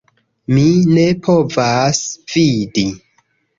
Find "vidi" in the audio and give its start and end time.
2.35-2.89